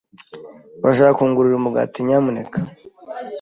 [0.83, 2.59] Urashaka kungurira umugati, nyamuneka?